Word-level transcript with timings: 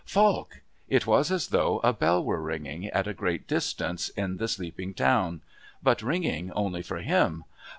Falk! 0.03 0.61
It 0.89 1.05
was 1.05 1.29
as 1.29 1.49
though 1.49 1.77
a 1.83 1.93
bell 1.93 2.23
were 2.25 2.41
ringing, 2.41 2.87
at 2.87 3.05
a 3.05 3.13
great 3.13 3.47
distance, 3.47 4.09
in 4.09 4.37
the 4.37 4.47
sleeping 4.47 4.95
town 4.95 5.43
but 5.83 6.01
ringing 6.01 6.51
only 6.53 6.81
for 6.81 7.01
him. 7.01 7.43